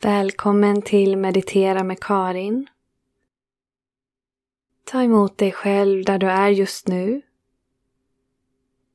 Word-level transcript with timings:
Välkommen 0.00 0.82
till 0.82 1.16
Meditera 1.16 1.84
med 1.84 2.00
Karin. 2.00 2.66
Ta 4.84 5.02
emot 5.02 5.38
dig 5.38 5.52
själv 5.52 6.04
där 6.04 6.18
du 6.18 6.30
är 6.30 6.48
just 6.48 6.88
nu. 6.88 7.22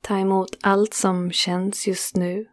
Ta 0.02 0.18
emot 0.18 0.58
allt 0.62 0.94
som 0.94 1.32
känns 1.32 1.88
just 1.88 2.16
nu. 2.16 2.50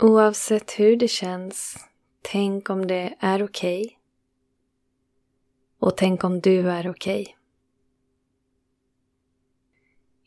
Oavsett 0.00 0.70
hur 0.70 0.96
det 0.96 1.08
känns, 1.08 1.76
tänk 2.22 2.70
om 2.70 2.86
det 2.86 3.14
är 3.20 3.42
okej. 3.42 3.84
Okay. 3.84 3.96
Och 5.78 5.96
tänk 5.96 6.24
om 6.24 6.40
du 6.40 6.70
är 6.70 6.90
okej. 6.90 7.22
Okay. 7.22 7.34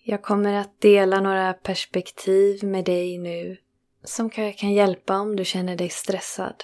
Jag 0.03 0.21
kommer 0.21 0.53
att 0.53 0.81
dela 0.81 1.21
några 1.21 1.53
perspektiv 1.53 2.63
med 2.63 2.85
dig 2.85 3.17
nu 3.17 3.57
som 4.03 4.29
kanske 4.29 4.59
kan 4.59 4.73
hjälpa 4.73 5.19
om 5.19 5.35
du 5.35 5.45
känner 5.45 5.75
dig 5.75 5.89
stressad. 5.89 6.63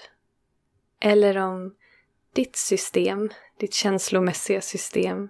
Eller 1.00 1.38
om 1.38 1.76
ditt 2.34 2.56
system, 2.56 3.30
ditt 3.58 3.74
känslomässiga 3.74 4.62
system, 4.62 5.30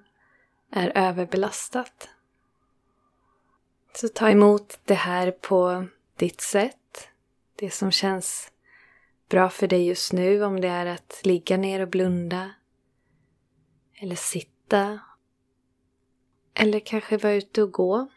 är 0.71 0.91
överbelastat. 0.95 2.09
Så 3.95 4.07
ta 4.07 4.29
emot 4.29 4.79
det 4.85 4.93
här 4.93 5.31
på 5.31 5.87
ditt 6.17 6.41
sätt. 6.41 7.09
Det 7.55 7.69
som 7.69 7.91
känns 7.91 8.51
bra 9.29 9.49
för 9.49 9.67
dig 9.67 9.87
just 9.87 10.13
nu, 10.13 10.43
om 10.43 10.61
det 10.61 10.67
är 10.67 10.85
att 10.85 11.21
ligga 11.23 11.57
ner 11.57 11.79
och 11.79 11.87
blunda. 11.87 12.51
Eller 14.01 14.15
sitta. 14.15 14.99
Eller 16.53 16.79
kanske 16.79 17.17
vara 17.17 17.33
ute 17.33 17.63
och 17.63 17.71
gå. 17.71 18.07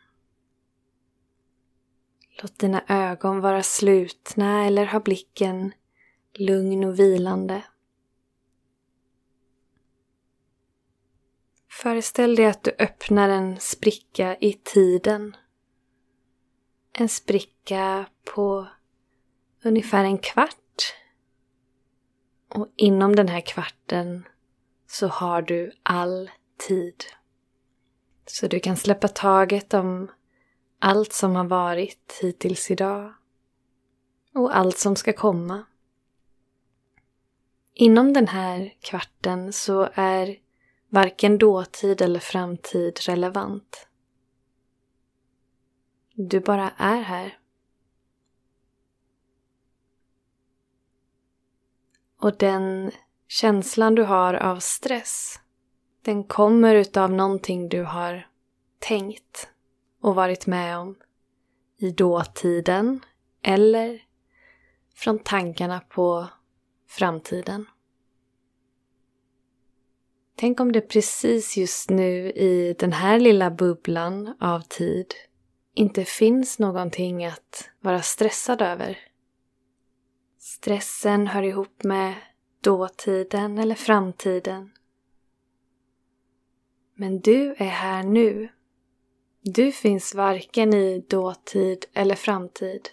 Låt 2.42 2.58
dina 2.58 2.84
ögon 2.88 3.40
vara 3.40 3.62
slutna 3.62 4.64
eller 4.64 4.86
ha 4.86 5.00
blicken 5.00 5.72
lugn 6.34 6.84
och 6.84 6.98
vilande. 6.98 7.64
Föreställ 11.70 12.36
dig 12.36 12.46
att 12.46 12.62
du 12.62 12.70
öppnar 12.78 13.28
en 13.28 13.60
spricka 13.60 14.36
i 14.36 14.52
tiden. 14.52 15.36
En 16.92 17.08
spricka 17.08 18.06
på 18.34 18.68
ungefär 19.64 20.04
en 20.04 20.18
kvart. 20.18 20.94
Och 22.48 22.72
inom 22.76 23.16
den 23.16 23.28
här 23.28 23.40
kvarten 23.40 24.24
så 24.86 25.06
har 25.06 25.42
du 25.42 25.72
all 25.82 26.30
tid. 26.68 27.04
Så 28.26 28.46
du 28.46 28.60
kan 28.60 28.76
släppa 28.76 29.08
taget 29.08 29.74
om 29.74 30.10
allt 30.78 31.12
som 31.12 31.36
har 31.36 31.44
varit 31.44 32.18
hittills 32.22 32.70
idag 32.70 33.14
och 34.34 34.56
allt 34.56 34.78
som 34.78 34.96
ska 34.96 35.12
komma. 35.12 35.66
Inom 37.74 38.12
den 38.12 38.28
här 38.28 38.74
kvarten 38.80 39.52
så 39.52 39.88
är 39.94 40.38
varken 40.88 41.38
dåtid 41.38 42.02
eller 42.02 42.20
framtid 42.20 42.98
relevant. 43.06 43.88
Du 46.14 46.40
bara 46.40 46.70
är 46.70 47.00
här. 47.00 47.38
Och 52.20 52.36
den 52.36 52.90
känslan 53.28 53.94
du 53.94 54.02
har 54.02 54.34
av 54.34 54.58
stress, 54.58 55.40
den 56.02 56.24
kommer 56.24 56.74
utav 56.74 57.12
någonting 57.12 57.68
du 57.68 57.82
har 57.82 58.28
tänkt 58.78 59.48
och 60.00 60.14
varit 60.14 60.46
med 60.46 60.78
om 60.78 60.96
i 61.76 61.90
dåtiden 61.90 63.04
eller 63.42 64.02
från 64.94 65.18
tankarna 65.18 65.80
på 65.80 66.28
framtiden. 66.88 67.66
Tänk 70.36 70.60
om 70.60 70.72
det 70.72 70.80
precis 70.80 71.56
just 71.56 71.90
nu 71.90 72.30
i 72.30 72.76
den 72.78 72.92
här 72.92 73.20
lilla 73.20 73.50
bubblan 73.50 74.36
av 74.40 74.60
tid 74.60 75.14
inte 75.74 76.04
finns 76.04 76.58
någonting 76.58 77.24
att 77.24 77.70
vara 77.80 78.02
stressad 78.02 78.62
över. 78.62 78.98
Stressen 80.38 81.26
hör 81.26 81.42
ihop 81.42 81.82
med 81.82 82.14
dåtiden 82.60 83.58
eller 83.58 83.74
framtiden. 83.74 84.72
Men 86.94 87.20
du 87.20 87.54
är 87.58 87.68
här 87.68 88.02
nu 88.02 88.48
du 89.40 89.72
finns 89.72 90.14
varken 90.14 90.74
i 90.74 91.04
dåtid 91.08 91.84
eller 91.92 92.14
framtid. 92.14 92.88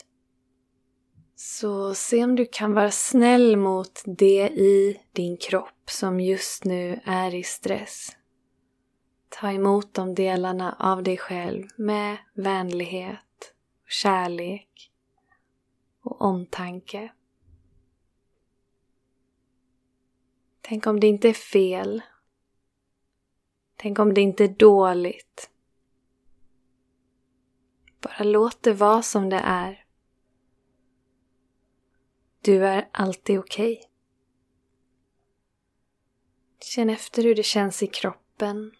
Så 1.35 1.95
se 1.95 2.23
om 2.23 2.35
du 2.35 2.45
kan 2.45 2.73
vara 2.73 2.91
snäll 2.91 3.57
mot 3.57 4.01
det 4.05 4.49
i 4.49 5.01
din 5.11 5.37
kropp 5.37 5.89
som 5.89 6.19
just 6.19 6.63
nu 6.63 6.99
är 7.05 7.35
i 7.35 7.43
stress. 7.43 8.09
Ta 9.29 9.51
emot 9.51 9.93
de 9.93 10.15
delarna 10.15 10.75
av 10.79 11.03
dig 11.03 11.17
själv 11.17 11.67
med 11.75 12.17
vänlighet, 12.33 13.53
kärlek 13.87 14.91
och 16.01 16.21
omtanke. 16.21 17.11
Tänk 20.61 20.87
om 20.87 20.99
det 20.99 21.07
inte 21.07 21.29
är 21.29 21.33
fel. 21.33 22.01
Tänk 23.75 23.99
om 23.99 24.13
det 24.13 24.21
inte 24.21 24.43
är 24.43 24.47
dåligt. 24.47 25.49
Bara 28.05 28.23
låt 28.23 28.63
det 28.63 28.73
vara 28.73 29.01
som 29.01 29.29
det 29.29 29.41
är. 29.43 29.85
Du 32.41 32.65
är 32.65 32.89
alltid 32.91 33.39
okej. 33.39 33.77
Okay. 33.77 33.89
Känn 36.59 36.89
efter 36.89 37.23
hur 37.23 37.35
det 37.35 37.43
känns 37.43 37.83
i 37.83 37.87
kroppen. 37.87 38.71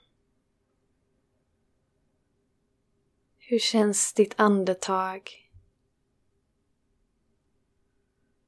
Hur 3.38 3.59
känns 3.59 4.13
ditt 4.13 4.34
andetag? 4.38 5.52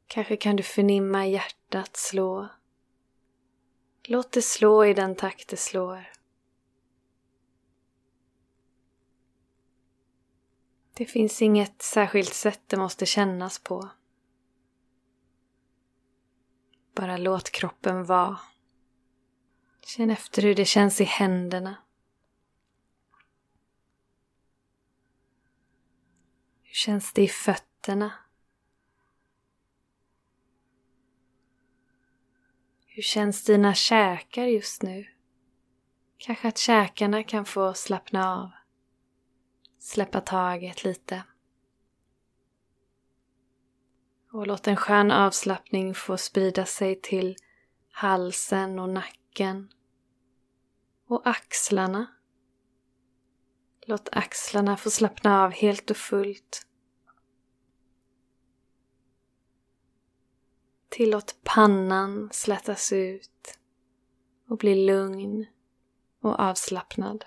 Kanske 0.07 0.38
kan 0.38 0.55
du 0.55 0.63
förnimma 0.63 1.27
hjärtat 1.27 1.97
slå. 1.97 2.47
Låt 4.03 4.31
det 4.31 4.41
slå 4.41 4.85
i 4.85 4.94
den 4.94 5.15
takt 5.15 5.47
det 5.47 5.57
slår. 5.57 6.16
Det 10.97 11.05
finns 11.05 11.41
inget 11.41 11.81
särskilt 11.81 12.33
sätt 12.33 12.61
det 12.67 12.77
måste 12.77 13.05
kännas 13.05 13.59
på. 13.59 13.89
Bara 16.95 17.17
låt 17.17 17.49
kroppen 17.49 18.05
vara. 18.05 18.39
Känn 19.85 20.09
efter 20.09 20.41
hur 20.41 20.55
det 20.55 20.65
känns 20.65 21.01
i 21.01 21.03
händerna. 21.03 21.75
Hur 26.63 26.73
känns 26.73 27.13
det 27.13 27.23
i 27.23 27.27
fötterna? 27.27 28.13
Hur 32.85 33.03
känns 33.03 33.43
dina 33.43 33.73
käkar 33.73 34.45
just 34.45 34.83
nu? 34.83 35.07
Kanske 36.17 36.47
att 36.47 36.57
käkarna 36.57 37.23
kan 37.23 37.45
få 37.45 37.73
slappna 37.73 38.35
av 38.35 38.56
släppa 39.79 40.21
taget 40.21 40.83
lite. 40.83 41.23
Och 44.31 44.47
låt 44.47 44.67
en 44.67 44.75
skön 44.75 45.11
avslappning 45.11 45.93
få 45.93 46.17
sprida 46.17 46.65
sig 46.65 47.01
till 47.01 47.35
halsen 47.91 48.79
och 48.79 48.89
nacken 48.89 49.69
och 51.07 51.21
axlarna. 51.27 52.07
Låt 53.85 54.09
axlarna 54.11 54.77
få 54.77 54.89
slappna 54.89 55.43
av 55.43 55.51
helt 55.51 55.91
och 55.91 55.97
fullt. 55.97 56.67
Tillåt 60.89 61.35
pannan 61.44 62.29
slätas 62.31 62.94
ut 62.94 63.59
och 64.47 64.57
bli 64.57 64.85
lugn 64.85 65.45
och 66.21 66.39
avslappnad. 66.39 67.25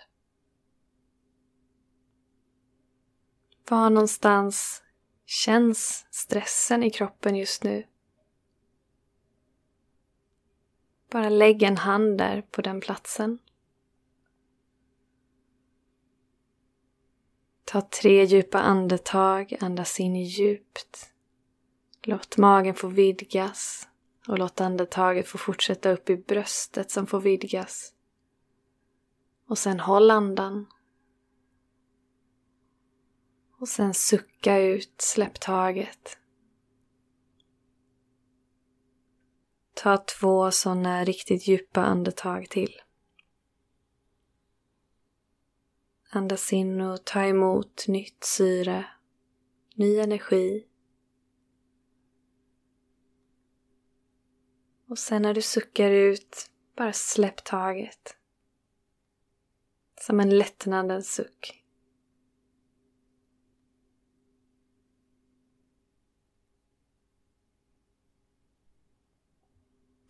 Var 3.70 3.90
någonstans 3.90 4.82
känns 5.26 6.06
stressen 6.10 6.82
i 6.82 6.90
kroppen 6.90 7.36
just 7.36 7.64
nu? 7.64 7.86
Bara 11.10 11.28
lägg 11.28 11.62
en 11.62 11.76
hand 11.76 12.18
där 12.18 12.42
på 12.42 12.62
den 12.62 12.80
platsen. 12.80 13.38
Ta 17.64 17.80
tre 17.80 18.24
djupa 18.24 18.58
andetag, 18.58 19.56
andas 19.60 20.00
in 20.00 20.16
djupt. 20.16 21.12
Låt 22.02 22.36
magen 22.36 22.74
få 22.74 22.88
vidgas 22.88 23.88
och 24.28 24.38
låt 24.38 24.60
andetaget 24.60 25.28
få 25.28 25.38
fortsätta 25.38 25.90
upp 25.90 26.10
i 26.10 26.16
bröstet 26.16 26.90
som 26.90 27.06
får 27.06 27.20
vidgas. 27.20 27.92
Och 29.46 29.58
sen 29.58 29.80
håll 29.80 30.10
andan 30.10 30.66
och 33.60 33.68
sen 33.68 33.94
sucka 33.94 34.58
ut, 34.58 34.94
släpp 34.98 35.40
taget. 35.40 36.18
Ta 39.74 39.96
två 39.96 40.50
sådana 40.50 41.04
riktigt 41.04 41.48
djupa 41.48 41.80
andetag 41.80 42.48
till. 42.48 42.80
Andas 46.10 46.52
in 46.52 46.80
och 46.80 47.04
ta 47.04 47.24
emot 47.24 47.84
nytt 47.88 48.24
syre, 48.24 48.84
ny 49.74 49.98
energi. 49.98 50.66
Och 54.88 54.98
sen 54.98 55.22
när 55.22 55.34
du 55.34 55.42
suckar 55.42 55.90
ut, 55.90 56.50
bara 56.76 56.92
släpp 56.92 57.44
taget. 57.44 58.16
Som 60.00 60.20
en 60.20 60.38
lättnadens 60.38 61.14
suck. 61.14 61.59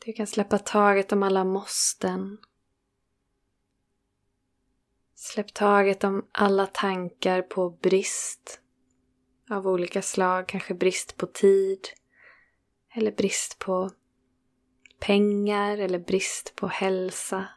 Du 0.05 0.13
kan 0.13 0.27
släppa 0.27 0.59
taget 0.59 1.13
om 1.13 1.23
alla 1.23 1.45
måsten. 1.45 2.39
Släpp 5.15 5.55
taget 5.55 6.05
om 6.05 6.27
alla 6.33 6.67
tankar 6.67 7.43
på 7.43 7.71
brist 7.71 8.61
av 9.51 9.67
olika 9.67 10.03
slag. 10.03 10.49
Kanske 10.49 10.75
brist 10.75 11.17
på 11.17 11.27
tid. 11.27 11.81
Eller 12.95 13.13
brist 13.13 13.59
på 13.59 13.91
pengar 15.01 15.79
eller 15.79 15.99
brist 15.99 16.57
på 16.57 16.67
hälsa. 16.67 17.49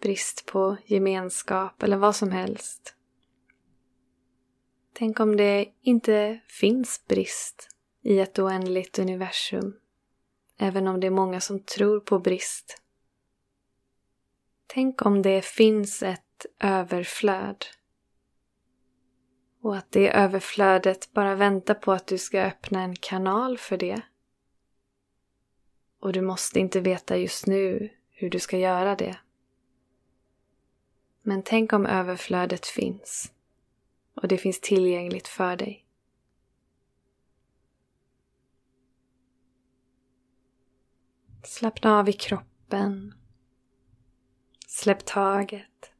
Brist 0.00 0.46
på 0.46 0.76
gemenskap 0.86 1.82
eller 1.82 1.96
vad 1.96 2.16
som 2.16 2.30
helst. 2.30 2.94
Tänk 4.94 5.20
om 5.20 5.36
det 5.36 5.72
inte 5.82 6.40
finns 6.48 7.06
brist 7.06 7.68
i 8.02 8.18
ett 8.18 8.38
oändligt 8.38 8.98
universum 8.98 9.74
även 10.58 10.88
om 10.88 11.00
det 11.00 11.06
är 11.06 11.10
många 11.10 11.40
som 11.40 11.60
tror 11.60 12.00
på 12.00 12.18
brist. 12.18 12.82
Tänk 14.66 15.06
om 15.06 15.22
det 15.22 15.44
finns 15.44 16.02
ett 16.02 16.46
överflöd 16.60 17.64
och 19.62 19.76
att 19.76 19.92
det 19.92 20.16
överflödet 20.16 21.12
bara 21.12 21.34
väntar 21.34 21.74
på 21.74 21.92
att 21.92 22.06
du 22.06 22.18
ska 22.18 22.42
öppna 22.42 22.82
en 22.82 22.96
kanal 22.96 23.58
för 23.58 23.76
det. 23.76 24.00
Och 26.00 26.12
du 26.12 26.20
måste 26.20 26.60
inte 26.60 26.80
veta 26.80 27.16
just 27.16 27.46
nu 27.46 27.90
hur 28.10 28.30
du 28.30 28.38
ska 28.38 28.58
göra 28.58 28.94
det. 28.94 29.16
Men 31.22 31.42
tänk 31.42 31.72
om 31.72 31.86
överflödet 31.86 32.66
finns 32.66 33.32
och 34.14 34.28
det 34.28 34.38
finns 34.38 34.60
tillgängligt 34.60 35.28
för 35.28 35.56
dig. 35.56 35.87
Slappna 41.48 41.98
av 41.98 42.08
i 42.08 42.12
kroppen. 42.12 43.14
Släpp 44.66 45.04
taget. 45.04 45.92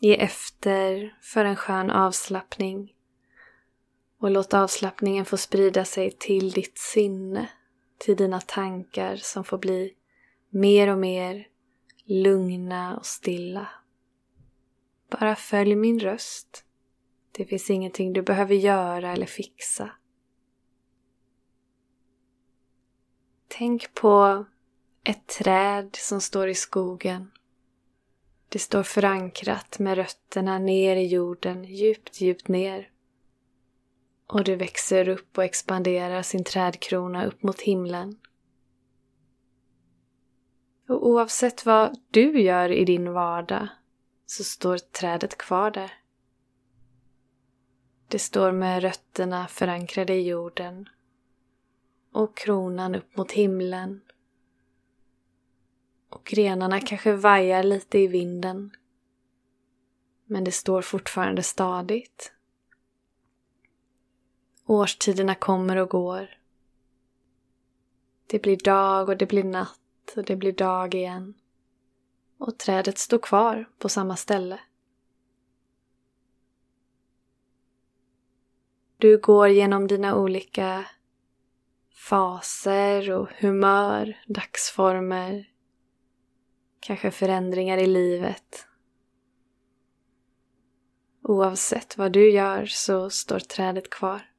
Ge 0.00 0.20
efter 0.20 1.18
för 1.20 1.44
en 1.44 1.56
skön 1.56 1.90
avslappning 1.90 2.94
och 4.20 4.30
låt 4.30 4.54
avslappningen 4.54 5.24
få 5.24 5.36
sprida 5.36 5.84
sig 5.84 6.10
till 6.10 6.50
ditt 6.50 6.78
sinne, 6.78 7.50
till 7.98 8.16
dina 8.16 8.40
tankar 8.40 9.16
som 9.16 9.44
får 9.44 9.58
bli 9.58 9.94
mer 10.50 10.88
och 10.88 10.98
mer 10.98 11.46
lugna 12.04 12.96
och 12.96 13.06
stilla. 13.06 13.68
Bara 15.10 15.36
följ 15.36 15.74
min 15.74 16.00
röst. 16.00 16.64
Det 17.32 17.44
finns 17.44 17.70
ingenting 17.70 18.12
du 18.12 18.22
behöver 18.22 18.54
göra 18.54 19.12
eller 19.12 19.26
fixa. 19.26 19.90
Tänk 23.58 23.94
på 23.94 24.44
ett 25.04 25.26
träd 25.26 25.96
som 25.96 26.20
står 26.20 26.48
i 26.48 26.54
skogen. 26.54 27.30
Det 28.48 28.58
står 28.58 28.82
förankrat 28.82 29.78
med 29.78 29.96
rötterna 29.96 30.58
ner 30.58 30.96
i 30.96 31.06
jorden, 31.06 31.64
djupt, 31.64 32.20
djupt 32.20 32.48
ner. 32.48 32.90
Och 34.26 34.44
det 34.44 34.56
växer 34.56 35.08
upp 35.08 35.38
och 35.38 35.44
expanderar 35.44 36.22
sin 36.22 36.44
trädkrona 36.44 37.24
upp 37.24 37.42
mot 37.42 37.60
himlen. 37.60 38.18
Och 40.88 41.08
oavsett 41.08 41.66
vad 41.66 41.96
du 42.10 42.40
gör 42.40 42.72
i 42.72 42.84
din 42.84 43.12
vardag 43.12 43.68
så 44.26 44.44
står 44.44 44.78
trädet 44.78 45.38
kvar 45.38 45.70
där. 45.70 45.92
Det 48.08 48.18
står 48.18 48.52
med 48.52 48.82
rötterna 48.82 49.46
förankrade 49.48 50.14
i 50.14 50.28
jorden 50.28 50.88
och 52.14 52.36
kronan 52.36 52.94
upp 52.94 53.16
mot 53.16 53.32
himlen. 53.32 54.00
Och 56.08 56.24
grenarna 56.24 56.80
kanske 56.80 57.12
vajar 57.12 57.62
lite 57.62 57.98
i 57.98 58.06
vinden. 58.06 58.70
Men 60.24 60.44
det 60.44 60.52
står 60.52 60.82
fortfarande 60.82 61.42
stadigt. 61.42 62.32
Årstiderna 64.66 65.34
kommer 65.34 65.76
och 65.76 65.88
går. 65.88 66.38
Det 68.26 68.42
blir 68.42 68.56
dag 68.56 69.08
och 69.08 69.16
det 69.16 69.26
blir 69.26 69.44
natt 69.44 70.14
och 70.16 70.24
det 70.24 70.36
blir 70.36 70.52
dag 70.52 70.94
igen. 70.94 71.34
Och 72.38 72.58
trädet 72.58 72.98
står 72.98 73.18
kvar 73.18 73.68
på 73.78 73.88
samma 73.88 74.16
ställe. 74.16 74.60
Du 78.98 79.18
går 79.18 79.48
genom 79.48 79.86
dina 79.86 80.16
olika 80.16 80.86
faser 82.08 83.10
och 83.10 83.28
humör, 83.30 84.22
dagsformer, 84.26 85.50
kanske 86.80 87.10
förändringar 87.10 87.78
i 87.78 87.86
livet. 87.86 88.66
Oavsett 91.22 91.98
vad 91.98 92.12
du 92.12 92.30
gör 92.30 92.66
så 92.66 93.10
står 93.10 93.38
trädet 93.38 93.90
kvar. 93.90 94.30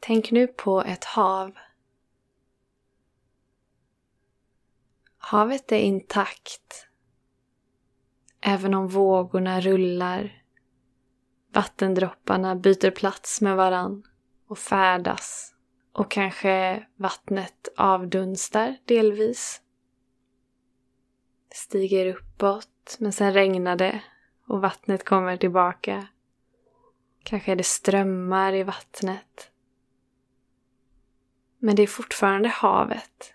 Tänk 0.00 0.30
nu 0.30 0.46
på 0.46 0.82
ett 0.82 1.04
hav. 1.04 1.58
Havet 5.18 5.72
är 5.72 5.78
intakt. 5.78 6.88
Även 8.40 8.74
om 8.74 8.88
vågorna 8.88 9.60
rullar 9.60 10.45
Vattendropparna 11.56 12.56
byter 12.56 12.90
plats 12.90 13.40
med 13.40 13.56
varann 13.56 14.02
och 14.48 14.58
färdas 14.58 15.54
och 15.92 16.10
kanske 16.10 16.86
vattnet 16.96 17.68
avdunstar 17.76 18.76
delvis. 18.84 19.62
Det 21.48 21.56
stiger 21.56 22.16
uppåt 22.16 22.96
men 22.98 23.12
sen 23.12 23.32
regnar 23.32 23.76
det 23.76 24.02
och 24.46 24.60
vattnet 24.60 25.04
kommer 25.04 25.36
tillbaka. 25.36 26.06
Kanske 27.22 27.52
är 27.52 27.56
det 27.56 27.66
strömmar 27.66 28.52
i 28.52 28.62
vattnet. 28.62 29.50
Men 31.58 31.76
det 31.76 31.82
är 31.82 31.86
fortfarande 31.86 32.48
havet. 32.48 33.34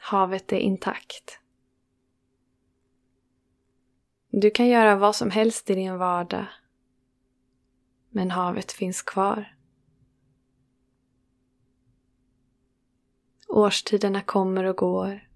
Havet 0.00 0.52
är 0.52 0.58
intakt. 0.58 1.40
Du 4.30 4.50
kan 4.50 4.68
göra 4.68 4.96
vad 4.96 5.16
som 5.16 5.30
helst 5.30 5.70
i 5.70 5.74
din 5.74 5.98
vardag. 5.98 6.46
Men 8.10 8.30
havet 8.30 8.72
finns 8.72 9.02
kvar. 9.02 9.56
Årstiderna 13.48 14.22
kommer 14.22 14.64
och 14.64 14.76
går. 14.76 15.28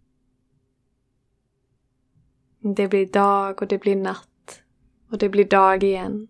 Det 2.58 2.88
blir 2.88 3.06
dag 3.06 3.62
och 3.62 3.68
det 3.68 3.78
blir 3.78 3.96
natt 3.96 4.62
och 5.10 5.18
det 5.18 5.28
blir 5.28 5.44
dag 5.44 5.84
igen. 5.84 6.28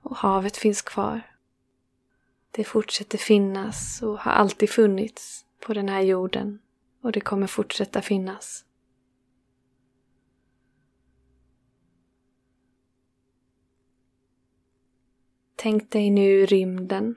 Och 0.00 0.16
havet 0.16 0.56
finns 0.56 0.82
kvar. 0.82 1.36
Det 2.50 2.64
fortsätter 2.64 3.18
finnas 3.18 4.02
och 4.02 4.18
har 4.18 4.32
alltid 4.32 4.70
funnits 4.70 5.44
på 5.60 5.74
den 5.74 5.88
här 5.88 6.00
jorden 6.00 6.58
och 7.02 7.12
det 7.12 7.20
kommer 7.20 7.46
fortsätta 7.46 8.02
finnas. 8.02 8.65
Tänk 15.66 15.90
dig 15.90 16.10
nu 16.10 16.46
rymden, 16.46 17.16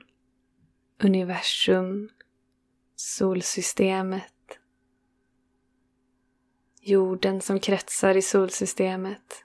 universum, 1.02 2.10
solsystemet, 2.96 4.58
jorden 6.80 7.40
som 7.40 7.60
kretsar 7.60 8.16
i 8.16 8.22
solsystemet. 8.22 9.44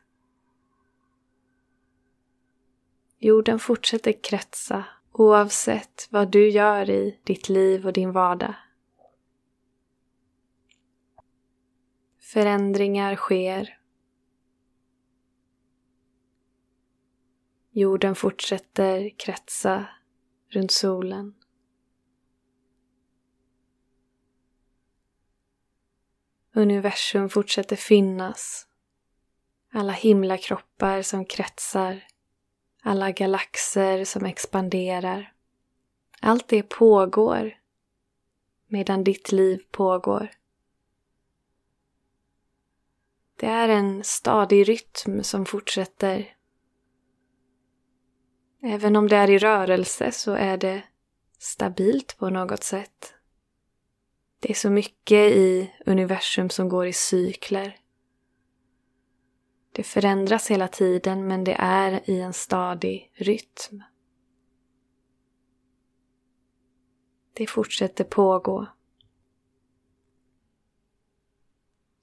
Jorden 3.17 3.59
fortsätter 3.59 4.23
kretsa 4.23 4.85
oavsett 5.11 6.07
vad 6.09 6.31
du 6.31 6.49
gör 6.49 6.89
i 6.89 7.19
ditt 7.23 7.49
liv 7.49 7.85
och 7.85 7.93
din 7.93 8.11
vardag. 8.11 8.55
Förändringar 12.19 13.15
sker 13.15 13.84
Jorden 17.77 18.15
fortsätter 18.15 19.09
kretsa 19.09 19.87
runt 20.49 20.71
solen. 20.71 21.35
Universum 26.53 27.29
fortsätter 27.29 27.75
finnas. 27.75 28.67
Alla 29.71 29.93
himlakroppar 29.93 31.01
som 31.01 31.25
kretsar. 31.25 32.07
Alla 32.83 33.11
galaxer 33.11 34.05
som 34.05 34.25
expanderar. 34.25 35.33
Allt 36.21 36.47
det 36.47 36.63
pågår 36.63 37.57
medan 38.67 39.03
ditt 39.03 39.31
liv 39.31 39.63
pågår. 39.71 40.31
Det 43.35 43.47
är 43.47 43.69
en 43.69 44.03
stadig 44.03 44.69
rytm 44.69 45.23
som 45.23 45.45
fortsätter. 45.45 46.34
Även 48.67 48.95
om 48.95 49.07
det 49.07 49.15
är 49.15 49.29
i 49.29 49.37
rörelse 49.37 50.11
så 50.11 50.31
är 50.31 50.57
det 50.57 50.83
stabilt 51.39 52.17
på 52.17 52.29
något 52.29 52.63
sätt. 52.63 53.13
Det 54.39 54.49
är 54.49 54.53
så 54.53 54.69
mycket 54.69 55.31
i 55.31 55.71
universum 55.85 56.49
som 56.49 56.69
går 56.69 56.87
i 56.87 56.93
cykler. 56.93 57.77
Det 59.71 59.83
förändras 59.83 60.51
hela 60.51 60.67
tiden 60.67 61.27
men 61.27 61.43
det 61.43 61.55
är 61.59 62.09
i 62.09 62.21
en 62.21 62.33
stadig 62.33 63.11
rytm. 63.15 63.83
Det 67.33 67.47
fortsätter 67.47 68.03
pågå. 68.03 68.67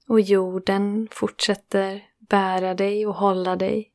Och 0.07 0.21
jorden 0.21 1.07
fortsätter 1.11 2.09
bära 2.19 2.73
dig 2.73 3.07
och 3.07 3.15
hålla 3.15 3.55
dig. 3.55 3.92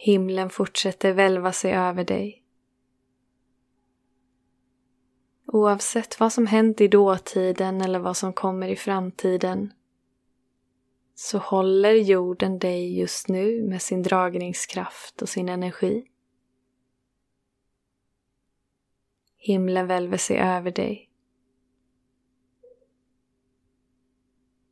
Himlen 0.00 0.50
fortsätter 0.50 1.12
välva 1.12 1.52
sig 1.52 1.72
över 1.72 2.04
dig. 2.04 2.44
Oavsett 5.46 6.20
vad 6.20 6.32
som 6.32 6.46
hänt 6.46 6.80
i 6.80 6.88
dåtiden 6.88 7.80
eller 7.80 7.98
vad 7.98 8.16
som 8.16 8.32
kommer 8.32 8.68
i 8.68 8.76
framtiden 8.76 9.72
så 11.14 11.38
håller 11.38 11.92
jorden 11.92 12.58
dig 12.58 12.98
just 12.98 13.28
nu 13.28 13.62
med 13.62 13.82
sin 13.82 14.02
dragningskraft 14.02 15.22
och 15.22 15.28
sin 15.28 15.48
energi. 15.48 16.04
Himlen 19.36 19.86
välver 19.86 20.18
sig 20.18 20.38
över 20.38 20.70
dig. 20.70 21.10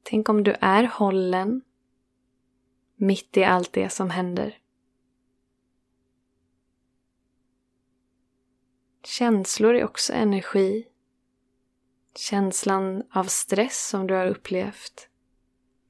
Tänk 0.03 0.29
om 0.29 0.45
du 0.45 0.55
är 0.61 0.85
hållen 0.85 1.63
mitt 2.97 3.37
i 3.37 3.45
allt 3.45 3.73
det 3.73 3.91
som 3.91 4.11
händer. 4.11 4.59
Känslor 9.07 9.75
är 9.75 9.85
också 9.85 10.13
energi. 10.13 10.87
Känslan 12.15 13.03
av 13.11 13.25
stress 13.25 13.89
som 13.89 14.07
du 14.07 14.15
har 14.15 14.27
upplevt, 14.27 15.09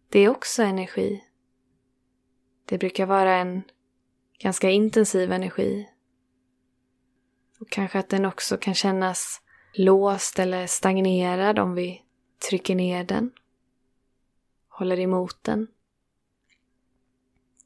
det 0.09 0.21
är 0.21 0.29
också 0.29 0.63
energi. 0.63 1.25
Det 2.65 2.79
brukar 2.79 3.07
vara 3.07 3.37
en 3.37 3.63
ganska 4.39 4.71
intensiv 4.71 5.33
energi. 5.33 5.89
Och 7.61 7.71
kanske 7.71 7.99
att 7.99 8.09
den 8.09 8.25
också 8.25 8.57
kan 8.57 8.75
kännas 8.75 9.43
låst 9.75 10.39
eller 10.39 10.67
stagnerad 10.67 11.59
om 11.59 11.75
vi 11.75 12.03
trycker 12.49 12.75
ner 12.75 13.05
den. 13.05 13.33
Håller 14.69 15.01
emot 15.01 15.45
den. 15.45 15.67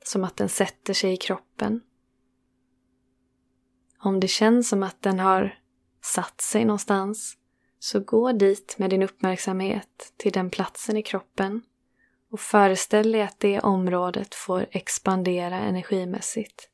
Som 0.04 0.24
att 0.24 0.36
den 0.36 0.48
sätter 0.48 0.94
sig 0.94 1.12
i 1.12 1.16
kroppen. 1.16 1.82
Om 4.02 4.20
det 4.20 4.28
känns 4.28 4.68
som 4.68 4.82
att 4.82 5.02
den 5.02 5.18
har 5.18 5.58
satt 6.02 6.40
sig 6.40 6.64
någonstans, 6.64 7.36
så 7.78 8.00
gå 8.00 8.32
dit 8.32 8.78
med 8.78 8.90
din 8.90 9.02
uppmärksamhet 9.02 10.12
till 10.16 10.32
den 10.32 10.50
platsen 10.50 10.96
i 10.96 11.02
kroppen 11.02 11.62
och 12.30 12.40
föreställ 12.40 13.12
dig 13.12 13.22
att 13.22 13.40
det 13.40 13.60
området 13.60 14.34
får 14.34 14.66
expandera 14.70 15.58
energimässigt. 15.58 16.68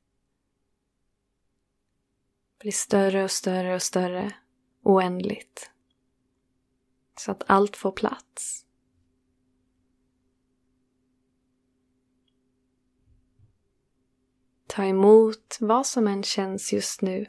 Bli 2.60 2.72
större 2.72 3.24
och 3.24 3.30
större 3.30 3.74
och 3.74 3.82
större, 3.82 4.32
oändligt. 4.82 5.70
Så 7.18 7.30
att 7.30 7.42
allt 7.46 7.76
får 7.76 7.92
plats. 7.92 8.65
Ta 14.76 14.84
emot 14.84 15.58
vad 15.60 15.86
som 15.86 16.06
än 16.06 16.22
känns 16.22 16.72
just 16.72 17.02
nu. 17.02 17.26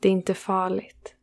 Det 0.00 0.08
är 0.08 0.12
inte 0.12 0.34
farligt. 0.34 1.16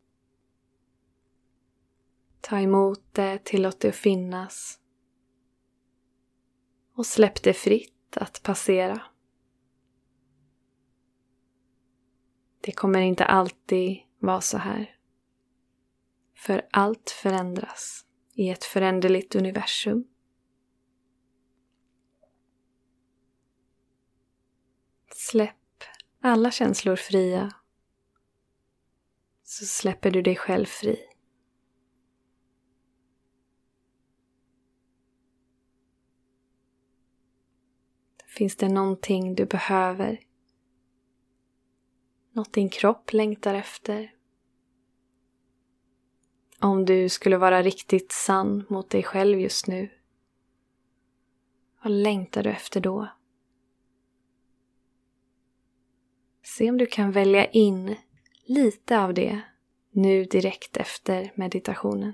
Ta 2.40 2.58
emot 2.58 3.00
det, 3.12 3.44
tillåt 3.44 3.80
det 3.80 3.88
att 3.88 3.94
finnas. 3.94 4.78
Och 6.94 7.06
släpp 7.06 7.42
det 7.42 7.52
fritt 7.52 8.16
att 8.16 8.42
passera. 8.42 9.02
Det 12.60 12.72
kommer 12.72 13.00
inte 13.00 13.24
alltid 13.24 13.98
vara 14.18 14.40
så 14.40 14.58
här. 14.58 14.96
För 16.36 16.66
allt 16.70 17.10
förändras 17.10 18.04
i 18.34 18.50
ett 18.50 18.64
föränderligt 18.64 19.34
universum. 19.34 20.04
Släpp 25.30 25.84
alla 26.20 26.50
känslor 26.50 26.96
fria. 26.96 27.52
Så 29.42 29.66
släpper 29.66 30.10
du 30.10 30.22
dig 30.22 30.36
själv 30.36 30.66
fri. 30.66 30.96
Finns 38.26 38.56
det 38.56 38.68
någonting 38.68 39.34
du 39.34 39.46
behöver? 39.46 40.20
Något 42.32 42.52
din 42.52 42.68
kropp 42.68 43.12
längtar 43.12 43.54
efter? 43.54 44.14
Om 46.60 46.84
du 46.84 47.08
skulle 47.08 47.38
vara 47.38 47.62
riktigt 47.62 48.12
sann 48.12 48.64
mot 48.68 48.90
dig 48.90 49.02
själv 49.02 49.40
just 49.40 49.66
nu, 49.66 49.90
vad 51.82 51.92
längtar 51.92 52.42
du 52.42 52.50
efter 52.50 52.80
då? 52.80 53.08
Se 56.48 56.70
om 56.70 56.78
du 56.78 56.86
kan 56.86 57.12
välja 57.12 57.46
in 57.46 57.96
lite 58.44 59.00
av 59.00 59.14
det 59.14 59.40
nu 59.90 60.24
direkt 60.24 60.76
efter 60.76 61.32
meditationen. 61.34 62.12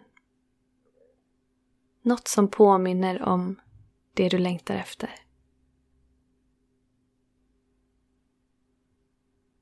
Något 2.03 2.29
som 2.29 2.49
påminner 2.49 3.23
om 3.23 3.61
det 4.15 4.29
du 4.29 4.39
längtar 4.39 4.75
efter. 4.75 5.11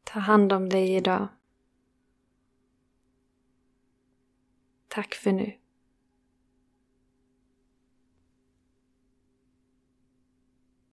Ta 0.04 0.18
hand 0.18 0.52
om 0.52 0.68
dig 0.68 0.94
idag. 0.94 1.28
Tack 4.88 5.14
för 5.14 5.32
nu. 5.32 5.61